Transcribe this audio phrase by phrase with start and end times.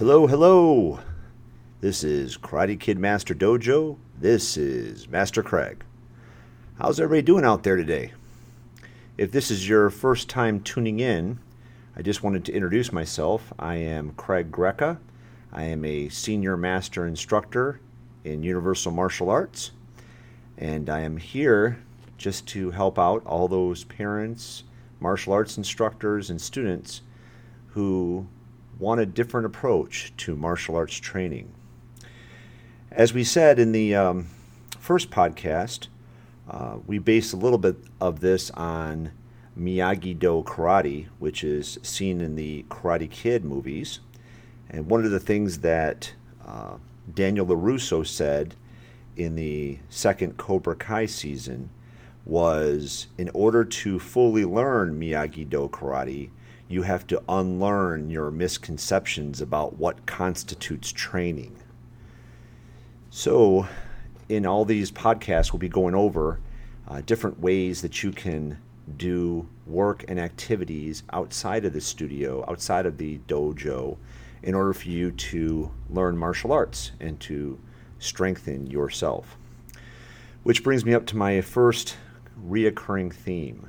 [0.00, 1.00] Hello, hello.
[1.82, 3.98] This is Karate Kid Master Dojo.
[4.18, 5.84] This is Master Craig.
[6.78, 8.12] How's everybody doing out there today?
[9.18, 11.38] If this is your first time tuning in,
[11.94, 13.52] I just wanted to introduce myself.
[13.58, 14.96] I am Craig Greca.
[15.52, 17.78] I am a senior master instructor
[18.24, 19.72] in Universal Martial Arts,
[20.56, 21.78] and I am here
[22.16, 24.64] just to help out all those parents,
[24.98, 27.02] martial arts instructors, and students
[27.72, 28.26] who
[28.80, 31.52] want a different approach to martial arts training.
[32.90, 34.26] As we said in the um,
[34.78, 35.88] first podcast,
[36.48, 39.12] uh, we based a little bit of this on
[39.56, 44.00] Miyagi Do karate, which is seen in the Karate Kid movies.
[44.70, 46.76] And one of the things that uh,
[47.12, 48.54] Daniel LaRusso said
[49.16, 51.68] in the second Cobra Kai season
[52.24, 56.30] was in order to fully learn Miyagi Do karate,
[56.70, 61.56] you have to unlearn your misconceptions about what constitutes training.
[63.10, 63.66] So,
[64.28, 66.38] in all these podcasts, we'll be going over
[66.86, 68.56] uh, different ways that you can
[68.96, 73.96] do work and activities outside of the studio, outside of the dojo,
[74.44, 77.58] in order for you to learn martial arts and to
[77.98, 79.36] strengthen yourself.
[80.44, 81.96] Which brings me up to my first
[82.40, 83.68] reoccurring theme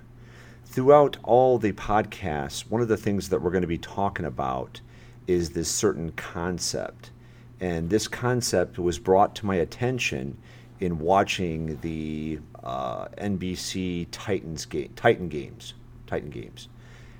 [0.71, 4.79] throughout all the podcasts, one of the things that we're going to be talking about
[5.27, 7.11] is this certain concept.
[7.59, 10.37] And this concept was brought to my attention
[10.79, 14.65] in watching the uh, NBC Titans
[14.95, 15.73] Titan games,
[16.07, 16.69] Titan games,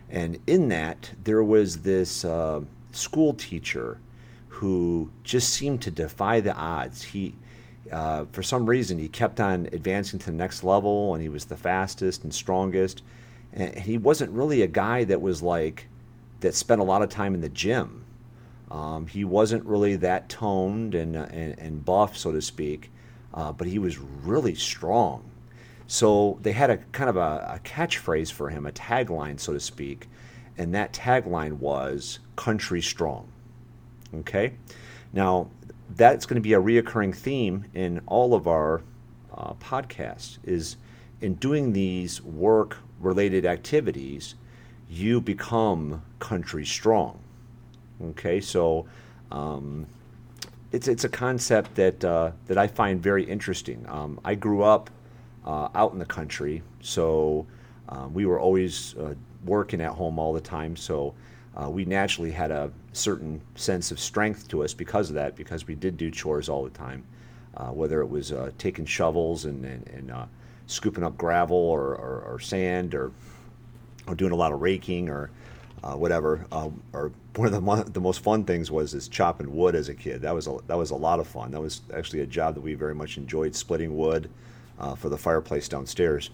[0.10, 2.62] and in that there was this uh,
[2.94, 4.00] school teacher
[4.48, 7.04] who just seemed to defy the odds.
[7.04, 7.36] He,
[7.92, 11.46] uh, for some reason, he kept on advancing to the next level, and he was
[11.46, 13.04] the fastest and strongest
[13.54, 15.88] and he wasn't really a guy that was like
[16.40, 18.04] that spent a lot of time in the gym.
[18.70, 22.90] Um, he wasn't really that toned and, uh, and, and buff, so to speak,
[23.34, 25.24] uh, but he was really strong.
[25.88, 29.60] So they had a kind of a, a catchphrase for him, a tagline, so to
[29.60, 30.08] speak,
[30.58, 33.28] and that tagline was "Country Strong."
[34.16, 34.54] Okay,
[35.12, 35.50] now
[35.98, 38.84] that's going to be a reoccurring theme in all of our
[39.36, 40.38] uh, podcasts.
[40.46, 40.78] Is
[41.20, 44.36] in doing these work related activities,
[44.90, 47.20] you become country strong.
[48.04, 48.86] Okay, so
[49.32, 49.86] um,
[50.72, 53.86] it's it's a concept that uh, that I find very interesting.
[53.88, 54.90] Um, I grew up
[55.46, 57.46] uh, out in the country, so
[57.90, 59.14] uh, we were always uh,
[59.46, 60.76] working at home all the time.
[60.76, 61.14] So
[61.56, 65.68] uh, we naturally had a certain sense of strength to us because of that, because
[65.68, 67.04] we did do chores all the time,
[67.58, 70.12] uh, whether it was taking shovels and and, and
[70.68, 73.12] scooping up gravel or, or, or sand or,
[74.08, 75.30] or doing a lot of raking or
[75.84, 76.46] uh, whatever.
[76.52, 79.90] Uh, or one of the, mo- the most fun things was is chopping wood as
[79.90, 80.22] a kid.
[80.22, 81.52] That was a, that was a lot of fun.
[81.52, 84.30] That was actually a job that we very much enjoyed, splitting wood
[84.80, 86.30] uh, for the fireplace downstairs.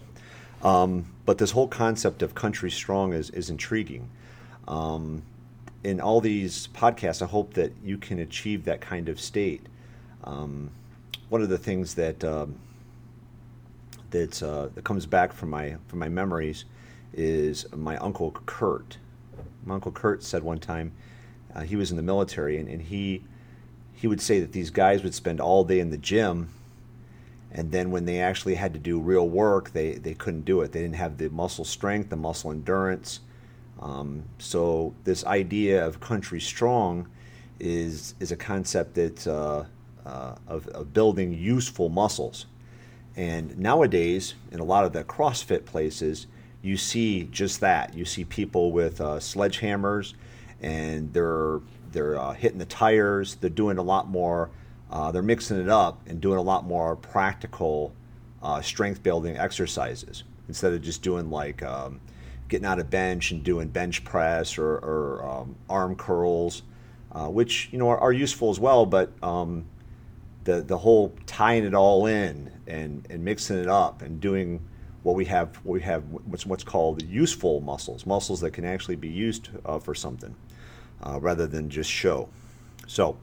[0.62, 4.08] Um, but this whole concept of country strong is, is intriguing.
[4.66, 5.22] Um,
[5.84, 9.64] in all these podcasts, I hope that you can achieve that kind of state.
[10.24, 10.70] Um,
[11.28, 12.56] one of the things that um,
[14.10, 16.64] that's uh, that comes back from my from my memories
[17.12, 18.98] is my uncle Kurt.
[19.64, 20.92] My uncle Kurt said one time
[21.54, 23.22] uh, he was in the military and, and he
[23.94, 26.48] he would say that these guys would spend all day in the gym
[27.50, 30.72] and then when they actually had to do real work they, they couldn't do it.
[30.72, 33.20] They didn't have the muscle strength the muscle endurance.
[33.80, 37.08] Um, so this idea of country strong
[37.60, 39.64] is is a concept that uh,
[40.06, 42.46] uh, of, of building useful muscles
[43.18, 46.28] and nowadays, in a lot of the CrossFit places,
[46.62, 47.92] you see just that.
[47.92, 50.14] You see people with uh, sledgehammers,
[50.62, 51.58] and they're
[51.90, 53.34] they're uh, hitting the tires.
[53.34, 54.50] They're doing a lot more.
[54.88, 57.92] Uh, they're mixing it up and doing a lot more practical
[58.40, 62.00] uh, strength building exercises instead of just doing like um,
[62.48, 66.62] getting out of bench and doing bench press or, or um, arm curls,
[67.10, 68.86] uh, which you know are, are, useful as well.
[68.86, 69.64] But um,
[70.48, 74.66] the the whole tying it all in and and mixing it up and doing
[75.02, 78.96] what we have what we have what's what's called useful muscles muscles that can actually
[78.96, 80.34] be used uh, for something
[81.02, 82.30] uh, rather than just show.
[82.86, 83.18] So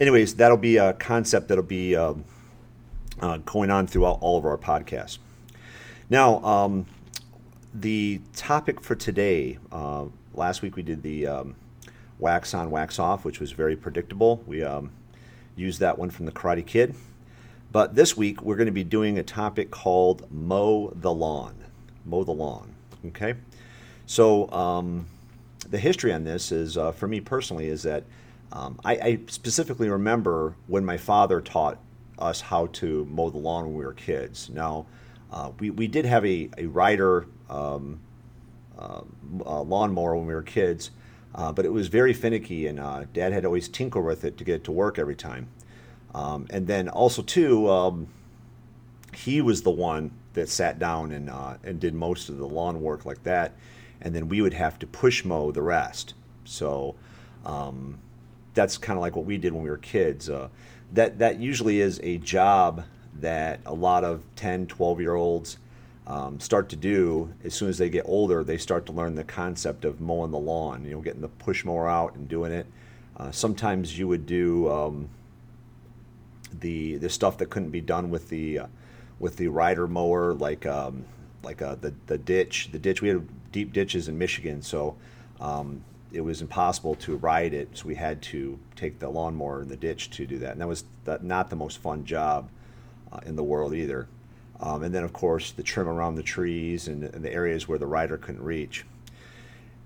[0.00, 2.24] anyways that'll be a concept that'll be um,
[3.20, 5.18] uh, going on throughout all of our podcasts.
[6.08, 6.86] Now um,
[7.74, 11.56] the topic for today uh, last week we did the um,
[12.18, 14.42] wax on wax off which was very predictable.
[14.46, 14.92] We um,
[15.60, 16.94] Use that one from the Karate Kid.
[17.70, 21.54] But this week we're going to be doing a topic called mow the lawn.
[22.04, 22.74] Mow the lawn.
[23.08, 23.34] Okay.
[24.06, 25.06] So um,
[25.68, 28.04] the history on this is, uh, for me personally, is that
[28.52, 31.78] Um, I, I, specifically remember when my father taught
[32.18, 34.50] us how to mow the lawn when we were kids.
[34.50, 34.86] Now,
[35.30, 38.00] uh, we, we did have a, a rider um,
[38.76, 39.02] uh,
[39.62, 40.90] lawnmower when we were kids,
[41.34, 44.36] uh, but it was very finicky, and uh, Dad had to always tinker with it
[44.38, 45.48] to get it to work every time.
[46.14, 48.08] Um, and then also, too, um,
[49.14, 52.80] he was the one that sat down and, uh, and did most of the lawn
[52.80, 53.52] work like that,
[54.00, 56.14] and then we would have to push mow the rest.
[56.44, 56.96] So,
[57.44, 57.98] um,
[58.54, 60.28] that's kind of like what we did when we were kids.
[60.28, 60.48] Uh,
[60.92, 62.84] that that usually is a job
[63.20, 65.58] that a lot of 10, 12 year olds
[66.10, 68.42] um, start to do as soon as they get older.
[68.42, 70.84] They start to learn the concept of mowing the lawn.
[70.84, 72.66] You know, getting the push mower out and doing it.
[73.16, 75.08] Uh, sometimes you would do um,
[76.58, 78.66] the the stuff that couldn't be done with the uh,
[79.20, 81.04] with the rider mower, like um,
[81.44, 82.70] like uh, the the ditch.
[82.72, 84.96] The ditch we had deep ditches in Michigan, so
[85.40, 89.68] um, it was impossible to ride it, so we had to take the lawnmower in
[89.68, 90.52] the ditch to do that.
[90.52, 90.82] And that was
[91.22, 92.48] not the most fun job
[93.12, 94.08] uh, in the world either.
[94.60, 97.78] Um, and then, of course, the trim around the trees and, and, the areas where
[97.78, 98.84] the rider couldn't reach.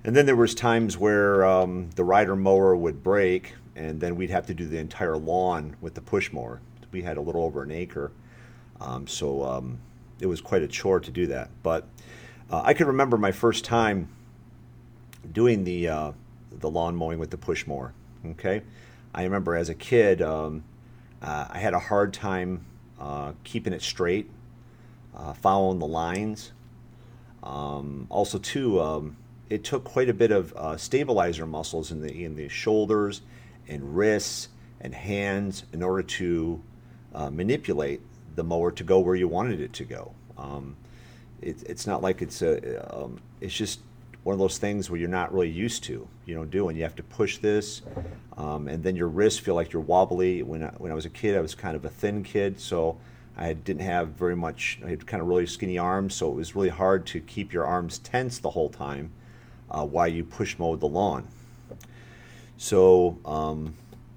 [0.02, 4.30] And then there was times where um, the rider mower would break, and then we'd
[4.30, 6.60] have to do the entire lawn with the push mower.
[6.90, 8.10] We had a little over an acre,
[8.80, 9.78] um, so um,
[10.20, 11.50] it was quite a chore to do that.
[11.62, 11.88] But
[12.50, 14.08] uh, I can remember my first time
[15.32, 16.12] doing the uh,
[16.50, 17.94] the lawn mowing with the push mower.
[18.26, 18.62] Okay,
[19.14, 20.64] I remember as a kid, um,
[21.22, 22.64] uh, I had a hard time
[23.00, 24.30] uh, keeping it straight,
[25.16, 26.52] uh, following the lines.
[27.42, 29.16] Um, also, too, um,
[29.50, 33.20] it took quite a bit of uh, stabilizer muscles in the in the shoulders
[33.68, 34.48] and wrists
[34.80, 36.62] and hands in order to
[37.14, 38.00] uh, manipulate
[38.34, 40.12] the mower to go where you wanted it to go.
[40.36, 40.76] Um,
[41.40, 42.94] it, it's not like it's a.
[42.94, 43.80] Um, it's just
[44.22, 46.70] one of those things where you're not really used to, you know, doing.
[46.70, 47.82] And you have to push this,
[48.38, 50.42] um, and then your wrists feel like you're wobbly.
[50.42, 52.96] When I, when I was a kid, I was kind of a thin kid, so
[53.36, 54.78] I didn't have very much.
[54.84, 57.64] I had kind of really skinny arms, so it was really hard to keep your
[57.64, 59.10] arms tense the whole time
[59.70, 61.26] uh, while you push mowed the lawn.
[62.56, 63.74] So um,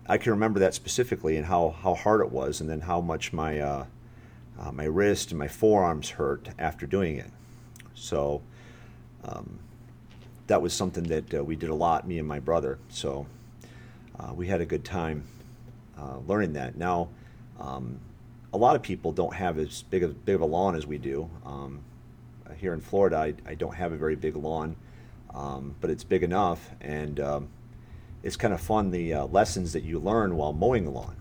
[0.08, 3.34] I can remember that specifically and how, how hard it was, and then how much
[3.34, 3.86] my uh,
[4.60, 7.32] uh, my wrist and my forearms hurt after doing it.
[7.94, 8.42] So.
[9.24, 9.60] Um,
[10.48, 12.80] that was something that uh, we did a lot, me and my brother.
[12.90, 13.28] So
[14.20, 15.24] uh, we had a good time
[15.98, 16.78] uh, learning that.
[16.78, 17.10] Now,
[17.60, 18.00] um,
[18.54, 20.98] a lot of people don't have as big of, big of a lawn as we
[20.98, 21.30] do.
[21.46, 21.82] Um,
[22.58, 24.76] here in Florida, I, I, don't have a very big lawn,
[25.34, 27.50] um, but it's big enough, and um,
[28.24, 31.16] it's kind of fun the uh, lessons that you learn while mowing the lawn.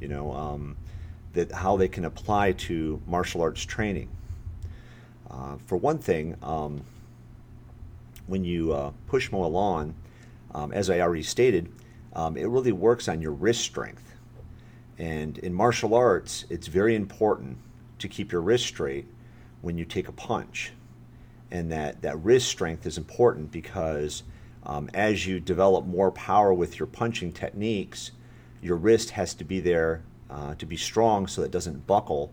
[0.00, 0.76] You know, um,
[1.34, 4.08] that how they can apply to martial arts training.
[5.30, 6.82] Uh, for one thing, um,
[8.26, 9.94] when you uh, push mow a lawn,
[10.54, 11.70] um, as I already stated,
[12.16, 14.09] it really works on your wrist strength.
[15.00, 17.56] And in martial arts, it's very important
[18.00, 19.06] to keep your wrist straight
[19.62, 20.72] when you take a punch.
[21.50, 24.24] And that, that wrist strength is important because
[24.62, 28.10] um, as you develop more power with your punching techniques,
[28.60, 32.30] your wrist has to be there uh, to be strong so that it doesn't buckle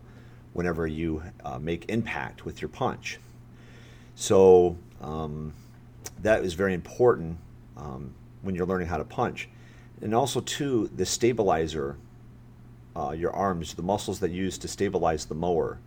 [0.52, 3.18] whenever you uh, make impact with your punch.
[4.14, 5.54] So, um,
[6.20, 7.38] that is very important
[7.78, 9.48] um, when you're learning how to punch.
[10.02, 11.96] And also, too, the stabilizer,
[12.98, 15.78] uh, your arms, the muscles that you use to stabilize the mower,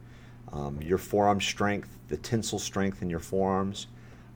[0.53, 3.87] um, your forearm strength, the tensile strength in your forearms,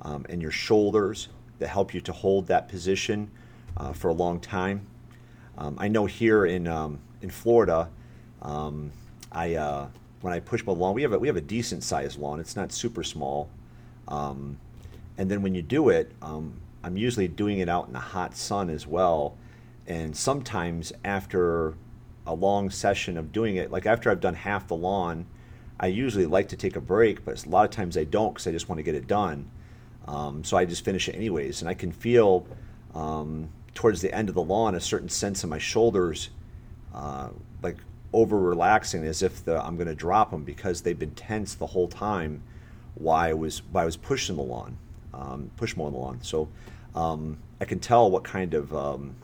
[0.01, 1.29] um, and your shoulders
[1.59, 3.29] that help you to hold that position
[3.77, 4.85] uh, for a long time.
[5.57, 7.89] Um, I know here in um, in Florida,
[8.41, 8.91] um,
[9.31, 9.87] I uh,
[10.19, 12.39] when I push my lawn, we have a, we have a decent sized lawn.
[12.39, 13.49] It's not super small.
[14.07, 14.57] Um,
[15.17, 18.69] and then when you do it, I'm usually doing it out in the hot sun
[18.69, 19.37] as well.
[19.87, 21.75] And sometimes after
[22.25, 25.25] a long session of doing it, like after I've done half the lawn,
[25.79, 28.47] I usually like to take a break, but a lot of times I don't because
[28.47, 29.49] I just want to get it done.
[30.07, 31.61] Um, so I just finish it anyways.
[31.61, 32.47] And I can feel
[32.93, 36.29] um, towards the end of the lawn a certain sense in my shoulders,
[36.93, 37.29] uh,
[37.61, 37.77] like
[38.13, 41.67] over relaxing, as if the, I'm going to drop them because they've been tense the
[41.67, 42.41] whole time
[42.93, 44.77] while I was while I was pushing the lawn
[45.15, 46.19] um, push more on the lawn.
[46.21, 46.47] So
[46.93, 49.15] um, I can tell what kind of um,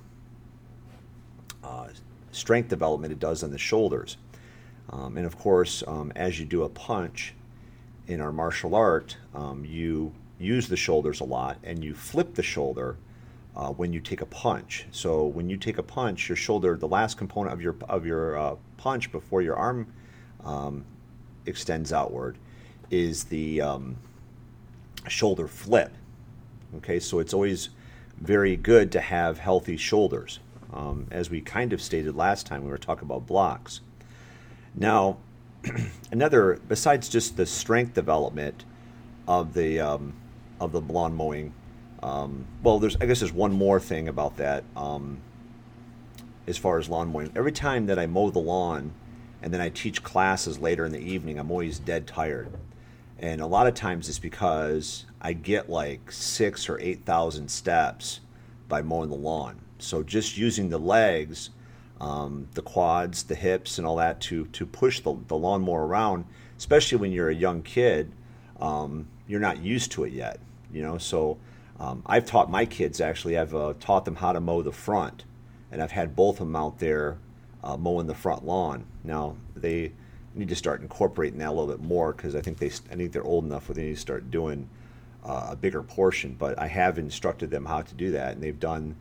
[1.64, 1.88] uh,
[2.32, 4.18] strength development it does on the shoulders.
[4.90, 7.34] Um, and of course, um, as you do a punch
[8.08, 12.44] in our martial art, um, you use the shoulders a lot and you flip the
[12.44, 12.98] shoulder
[13.56, 14.86] uh, when you take a punch.
[14.92, 18.38] So when you take a punch, your shoulder, the last component of your of your
[18.38, 19.88] uh, punch before your arm
[21.46, 22.38] extends outward,
[22.90, 23.62] is the
[25.08, 25.92] shoulder flip.
[26.78, 27.70] Okay, so it's always
[28.20, 30.40] very good to have healthy shoulders.
[30.74, 33.82] Um, as we kind of stated last time we were talking about blocks.
[34.76, 35.18] Now,
[36.12, 38.66] another besides just the strength development
[39.28, 40.14] of the um,
[40.60, 41.54] of the lawn mowing.
[42.04, 45.22] Um, well, there's I guess there's one more thing about that um,
[46.48, 47.32] as far as lawn mowing.
[47.36, 48.94] Every time that I mow the lawn,
[49.42, 52.50] and then I teach classes later in the evening, I'm always dead tired.
[53.20, 58.22] And a lot of times it's because I get like six or eight thousand steps
[58.68, 59.60] by mowing the lawn.
[59.84, 61.50] So just using the legs
[62.02, 66.26] um, the quads, the hips, and all that to to push the, the lawnmower around,
[66.58, 68.12] especially when you're a young kid.
[68.60, 70.40] Um, you're not used to it yet,
[70.74, 70.98] you know.
[70.98, 71.38] So
[71.80, 73.38] um, I've taught my kids actually.
[73.38, 75.26] I've uh, taught them how to mow the front,
[75.72, 77.20] and I've had both of them out there
[77.64, 78.86] uh, mowing the front lawn.
[79.04, 79.92] Now they
[80.34, 83.12] need to start incorporating that a little bit more because I think they I think
[83.12, 84.68] they're old enough where they need to start doing
[85.24, 86.36] uh, a bigger portion.
[86.38, 88.96] But I have instructed them how to do that, and they've done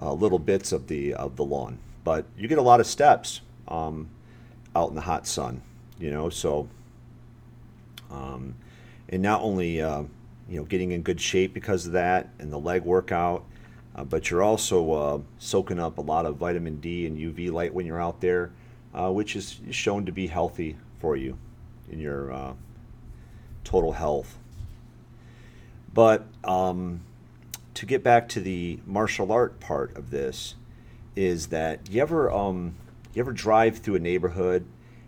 [0.00, 3.40] uh, little bits of the of the lawn but you get a lot of steps
[3.68, 4.08] um,
[4.74, 5.62] out in the hot sun,
[5.98, 6.30] you know.
[6.30, 6.68] So,
[8.10, 8.54] um,
[9.08, 10.02] and not only uh,
[10.48, 13.44] you know getting in good shape because of that and the leg workout,
[13.94, 17.72] uh, but you're also uh, soaking up a lot of vitamin D and UV light
[17.72, 18.50] when you're out there,
[18.94, 21.36] uh, which is shown to be healthy for you
[21.90, 22.52] in your uh,
[23.64, 24.38] total health.
[25.92, 27.00] But um,
[27.80, 30.54] to get back to the martial art part of this,
[31.16, 32.74] is that you ever um,
[33.14, 34.66] you ever drive through a neighborhood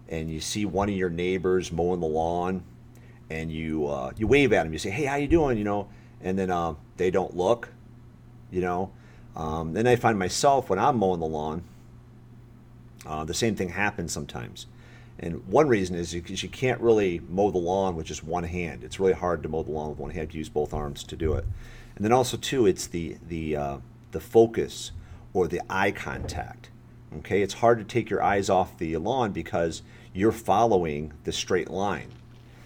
[0.09, 2.65] and you see one of your neighbors mowing the lawn
[3.29, 5.59] and you uh, you wave at them you say hey how you doing?
[5.59, 5.87] you know
[6.23, 7.69] and then uh, they don't look
[8.51, 8.91] you know?
[9.37, 11.65] Um, then I find myself when I'm mowing the lawn
[13.05, 14.67] uh, the same thing happens sometimes
[15.23, 18.85] and one reason is because you can't really mow the lawn with just one hand
[18.85, 21.17] it's really hard to mow the lawn with one hand you use both arms to
[21.17, 21.45] do it
[21.97, 23.79] and then also too it's the the uh,
[24.13, 24.93] the focus
[25.35, 26.71] or the eye contact.
[27.19, 29.83] Okay, it's hard to take your eyes off the lawn because
[30.15, 32.11] you're following the straight line.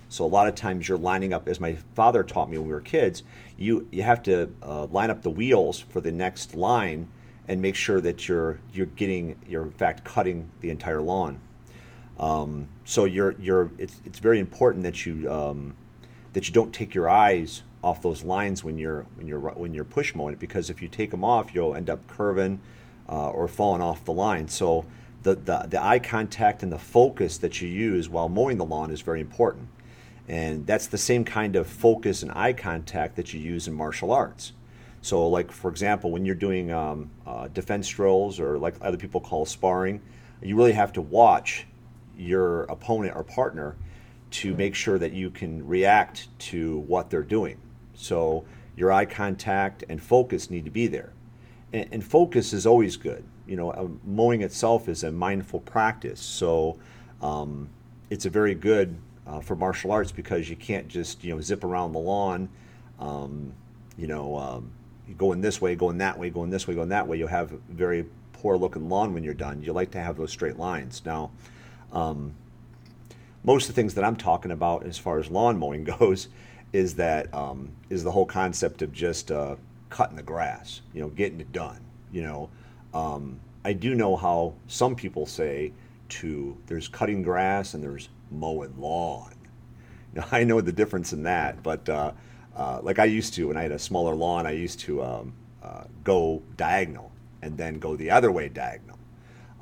[0.08, 2.72] So a lot of times you're lining up, as my father taught me when we
[2.72, 3.24] were kids,
[3.56, 7.08] you you have to uh, line up the wheels for the next line
[7.48, 11.40] and make sure that you're you're getting you're in fact cutting the entire lawn.
[12.18, 15.74] Um, so you're you're it's it's very important that you um,
[16.32, 19.84] that you don't take your eyes off those lines when you're when you're when you're
[19.84, 22.60] push mowing because if you take them off, you'll end up curving
[23.08, 24.48] uh, or falling off the line.
[24.48, 24.86] So
[25.22, 28.90] the, the the eye contact and the focus that you use while mowing the lawn
[28.90, 29.68] is very important,
[30.26, 34.10] and that's the same kind of focus and eye contact that you use in martial
[34.10, 34.52] arts.
[35.02, 39.20] So, like for example, when you're doing um, uh, defense drills or like other people
[39.20, 40.00] call sparring,
[40.42, 41.66] you really have to watch
[42.16, 43.76] your opponent or partner
[44.30, 47.58] to make sure that you can react to what they're doing.
[47.94, 48.44] So
[48.76, 51.12] your eye contact and focus need to be there.
[51.72, 53.24] And, and focus is always good.
[53.46, 56.20] You know, uh, mowing itself is a mindful practice.
[56.20, 56.78] So
[57.22, 57.68] um,
[58.10, 58.96] it's a very good
[59.26, 62.48] uh, for martial arts because you can't just, you know, zip around the lawn,
[63.00, 63.52] um,
[63.96, 64.70] you know, um,
[65.16, 67.16] going this way, going that way, going this way, going that way.
[67.16, 69.62] You'll have very poor looking lawn when you're done.
[69.62, 71.02] You like to have those straight lines.
[71.04, 71.30] Now,
[71.92, 72.34] um,
[73.44, 76.28] most of the things that I'm talking about as far as lawn mowing goes
[76.72, 79.56] is that um, is the whole concept of just uh,
[79.88, 81.80] cutting the grass, you know, getting it done.
[82.12, 82.50] You know,
[82.92, 85.72] um, I do know how some people say
[86.08, 89.34] to there's cutting grass and there's mowing lawn.
[90.14, 92.12] Now, I know the difference in that, but uh,
[92.56, 95.32] uh, like I used to when I had a smaller lawn, I used to um,
[95.62, 97.12] uh, go diagonal
[97.42, 98.98] and then go the other way diagonal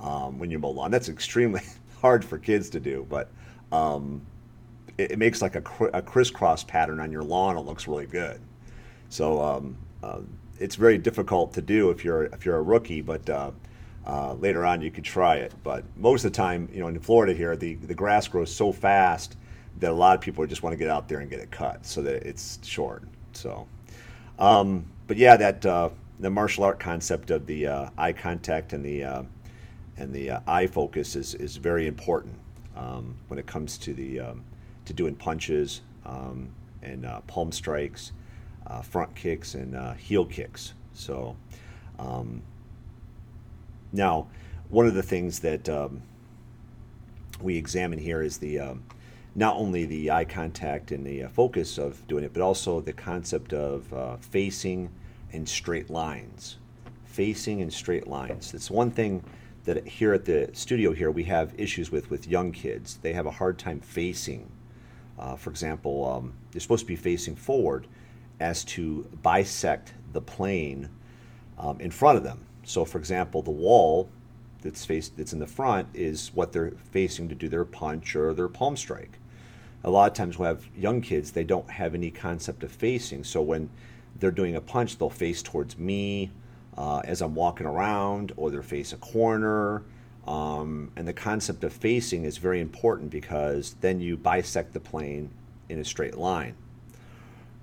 [0.00, 0.90] um, when you mow lawn.
[0.90, 1.62] That's extremely
[2.04, 3.30] hard for kids to do, but
[3.72, 4.20] um,
[4.98, 5.62] it, it makes like a,
[5.94, 7.56] a, crisscross pattern on your lawn.
[7.56, 8.42] It looks really good.
[9.08, 10.20] So um, uh,
[10.60, 13.52] it's very difficult to do if you're if you're a rookie, but uh,
[14.06, 15.54] uh, later on you could try it.
[15.62, 18.70] But most of the time, you know, in Florida here, the the grass grows so
[18.70, 19.38] fast
[19.80, 21.86] that a lot of people just want to get out there and get it cut
[21.86, 23.02] so that it's short.
[23.32, 23.66] So,
[24.38, 25.88] um, but yeah, that uh,
[26.20, 29.22] the martial art concept of the uh, eye contact and the uh,
[29.96, 32.34] and the eye focus is is very important
[32.76, 34.44] um, when it comes to the um,
[34.84, 36.48] to doing punches um,
[36.82, 38.12] and uh, palm strikes,
[38.66, 40.74] uh, front kicks, and uh, heel kicks.
[40.92, 41.36] So
[41.98, 42.42] um,
[43.92, 44.26] now,
[44.68, 46.02] one of the things that um,
[47.40, 48.82] we examine here is the um,
[49.34, 52.92] not only the eye contact and the uh, focus of doing it, but also the
[52.92, 54.90] concept of uh, facing
[55.32, 56.58] and straight lines.
[57.04, 58.54] Facing and straight lines.
[58.54, 59.22] It's one thing
[59.64, 62.98] that here at the studio here we have issues with with young kids.
[63.02, 64.50] They have a hard time facing
[65.18, 67.86] uh, for example, um, they're supposed to be facing forward
[68.40, 70.88] as to bisect the plane
[71.58, 72.44] um, in front of them.
[72.64, 74.08] So, for example, the wall
[74.62, 78.32] that's faced that's in the front is what they're facing to do their punch or
[78.32, 79.18] their palm strike.
[79.84, 83.22] A lot of times, we'll have young kids; they don't have any concept of facing.
[83.22, 83.70] So when
[84.18, 86.30] they're doing a punch, they'll face towards me
[86.76, 89.82] uh, as I'm walking around, or they'll face a corner.
[90.26, 95.30] Um, and the concept of facing is very important because then you bisect the plane
[95.68, 96.54] in a straight line.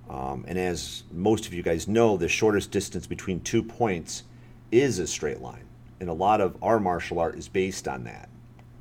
[0.10, 4.24] Um, and as most of you guys know, the shortest distance between two points
[4.72, 5.66] is a straight line.
[6.00, 8.30] And a lot of our martial art is based on that.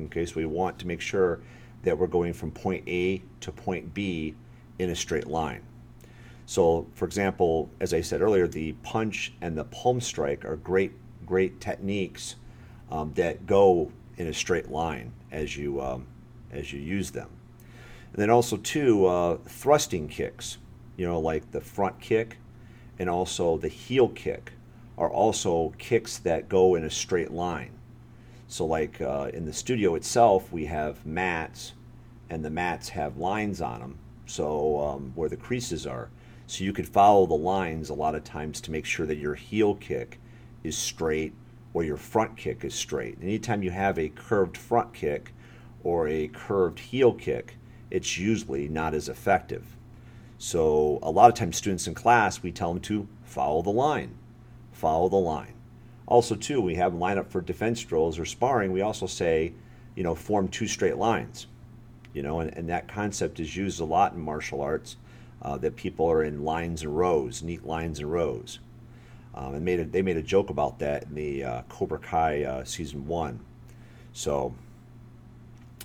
[0.06, 1.40] Okay, so we want to make sure
[1.82, 4.34] that we're going from point A to point B
[4.78, 5.62] in a straight line.
[6.50, 10.90] So, for example, as I said earlier, the punch and the palm strike are great,
[11.24, 12.34] great techniques
[12.90, 16.08] um, that go in a straight line as you um,
[16.50, 17.28] as you use them.
[18.12, 20.58] And then also too, uh, thrusting kicks,
[20.96, 22.38] you know, like the front kick
[22.98, 24.50] and also the heel kick
[24.98, 27.70] are also kicks that go in a straight line.
[28.48, 31.74] So, like uh, in the studio itself, we have mats,
[32.28, 36.10] and the mats have lines on them, so um, where the creases are.
[36.50, 39.36] So you could follow the lines a lot of times to make sure that your
[39.36, 40.18] heel kick
[40.64, 41.32] is straight
[41.74, 43.18] or your front kick is straight.
[43.22, 45.32] Anytime you have a curved front kick
[45.84, 47.56] or a curved heel kick,
[47.88, 49.76] it's usually not as effective.
[50.38, 54.16] So a lot of times students in class, we tell them to follow the line,
[54.72, 55.54] follow the line.
[56.06, 58.72] Also, too, we have them line up for defense drills or sparring.
[58.72, 59.52] We also say,
[59.94, 61.46] you know, form two straight lines.
[62.12, 64.96] You know, and, and that concept is used a lot in martial arts.
[65.42, 68.58] Uh, that people are in lines and rows, neat lines and rows.
[69.34, 72.44] Um, and made a, they made a joke about that in the uh, Cobra Kai
[72.44, 73.40] uh, season one.
[74.12, 74.54] So,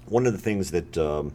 [0.08, 1.34] one of the things that um,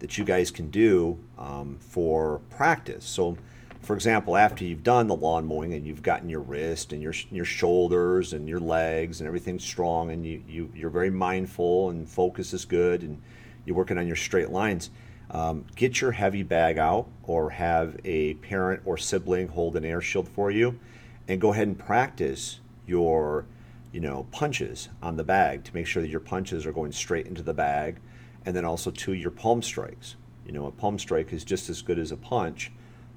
[0.00, 3.04] that you guys can do um, for practice.
[3.04, 3.36] So,
[3.82, 7.14] for example, after you've done the lawn mowing and you've gotten your wrist and your
[7.30, 12.08] your shoulders and your legs and everything strong and you, you you're very mindful and
[12.08, 13.20] focus is good and
[13.64, 14.90] you're working on your straight lines.
[15.30, 20.00] Um, get your heavy bag out or have a parent or sibling hold an air
[20.00, 20.80] shield for you
[21.28, 23.46] and go ahead and practice your
[23.92, 27.26] you know punches on the bag to make sure that your punches are going straight
[27.26, 28.00] into the bag
[28.44, 30.16] and then also to your palm strikes.
[30.46, 32.72] You know, a palm strike is just as good as a punch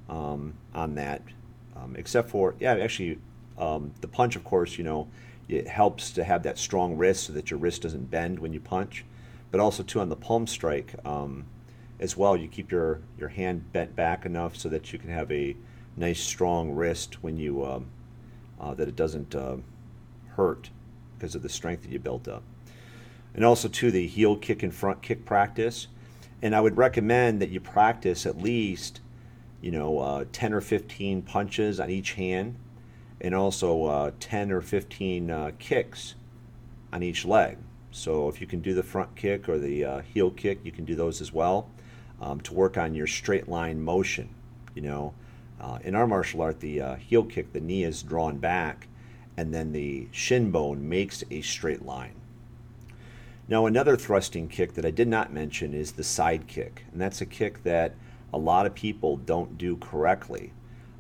[0.10, 1.22] um, on that,
[1.76, 3.20] um, except for yeah, actually,
[3.58, 5.08] um, the punch, of course, you know,
[5.48, 8.60] it helps to have that strong wrist so that your wrist doesn't bend when you
[8.60, 9.06] punch,
[9.52, 11.46] but also too on the palm strike um,
[12.04, 12.36] as well.
[12.36, 15.56] You keep your your hand bent back enough so that you can have a
[15.96, 17.88] nice strong wrist when you um,
[18.60, 19.56] uh, that it doesn't uh,
[20.36, 20.70] hurt
[21.18, 22.44] because of the strength that you built up
[23.34, 25.88] and also to the heel kick and front kick practice.
[26.42, 29.00] And I would recommend that you practice at least,
[29.62, 32.58] you know, uh, 10 or 15 punches on each hand,
[33.22, 36.16] and also uh, 10 or 15 uh, kicks
[36.92, 37.58] on each leg.
[37.92, 40.84] So if you can do the front kick or the uh, heel kick, you can
[40.84, 41.70] do those as well
[42.22, 44.30] um, to work on your straight line motion.
[44.76, 45.14] You know,
[45.60, 48.88] uh, in our martial art, the uh, heel kick, the knee is drawn back,
[49.38, 52.16] and then the shin bone makes a straight line.
[53.48, 57.22] Now, another thrusting kick that I did not mention is the side kick, and that's
[57.22, 57.94] a kick that
[58.32, 60.54] a lot of people don't do correctly.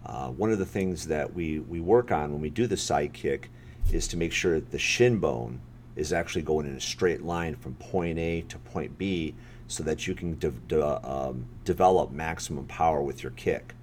[0.05, 3.13] Uh, one of the things that we, we work on when we do the side
[3.13, 3.49] kick
[3.91, 5.61] is to make sure that the shin bone
[5.95, 9.33] is actually going in a straight line from point A to point B
[9.73, 13.73] so that you can de- de- um, develop maximum power with your kick.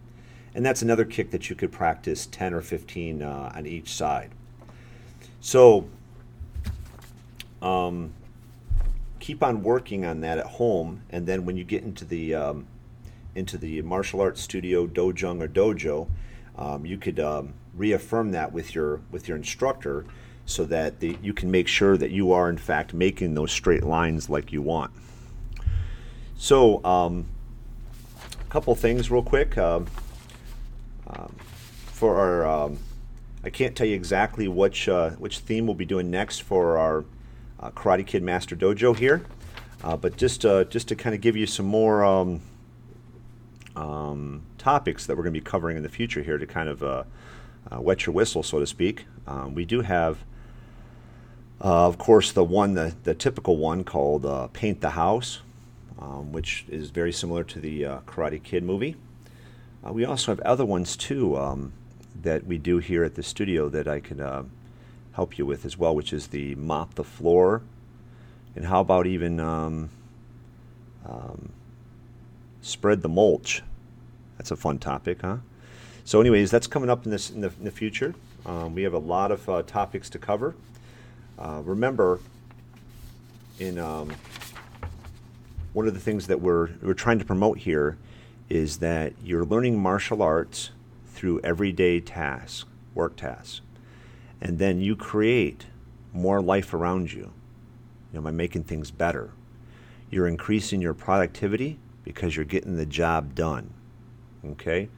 [0.54, 4.30] And that's another kick that you could practice 10 or 15 uh, on each side.
[5.40, 5.88] So,
[7.60, 8.12] um,
[9.18, 12.66] keep on working on that at home, and then when you get into the um,
[13.34, 16.08] into the martial arts studio, dojang or dojo,
[16.56, 20.04] um, you could um, reaffirm that with your with your instructor,
[20.46, 23.82] so that the, you can make sure that you are in fact making those straight
[23.82, 24.92] lines like you want.
[26.42, 27.26] So, um,
[28.40, 29.86] a couple things real quick um,
[31.06, 31.36] um,
[31.92, 32.72] for our.
[33.44, 37.04] I can't tell you exactly which uh, which theme we'll be doing next for our
[37.60, 39.22] uh, Karate Kid Master Dojo here.
[39.84, 42.40] Uh, but just uh, just to kind of give you some more um,
[43.76, 46.82] um, topics that we're going to be covering in the future here to kind of
[46.82, 47.04] uh,
[47.70, 49.04] uh, wet your whistle, so to speak.
[49.26, 50.24] Um, we do have,
[51.62, 55.40] uh, of course, the one the, the typical one called Paint the House,
[56.00, 58.96] um, which is very similar to the Karate Kid movie.
[59.84, 61.72] we also have other ones too um,
[62.22, 64.20] that we do here at the studio that I can
[65.12, 67.62] help you with as well, which is the mop the floor.
[68.56, 69.90] And how about even um,
[71.06, 71.50] um,
[72.62, 73.62] spread the mulch?
[74.38, 75.38] That's a fun topic, huh?
[76.04, 78.14] So, anyways, that's coming up in this in the, in the future.
[78.46, 80.54] Um, we have a lot of uh, topics to cover.
[81.38, 82.20] Uh, remember,
[83.58, 84.12] in um,
[85.72, 87.96] one of the things that we're we're trying to promote here
[88.48, 90.70] is that you're learning martial arts
[91.06, 93.60] through everyday tasks, work tasks,
[94.40, 95.66] and then you create
[96.12, 97.32] more life around you.
[98.12, 99.30] You know, by making things better,
[100.10, 103.72] you're increasing your productivity because you're getting the job done.
[104.44, 104.88] Okay,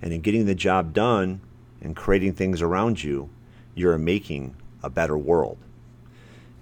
[0.00, 1.40] and in getting the job done
[1.80, 3.30] and creating things around you,
[3.74, 5.58] you're making a better world.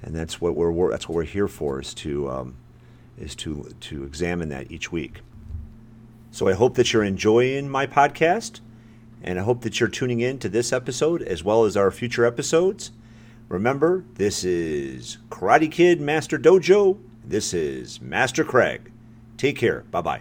[0.00, 2.54] And that's what we're that's what we're here for is to um,
[3.20, 5.20] is to to examine that each week.
[6.30, 8.60] So I hope that you're enjoying my podcast,
[9.22, 12.24] and I hope that you're tuning in to this episode as well as our future
[12.24, 12.92] episodes.
[13.48, 16.98] Remember, this is Karate Kid Master Dojo.
[17.24, 18.92] This is Master Craig.
[19.36, 19.84] Take care.
[19.90, 20.20] Bye bye.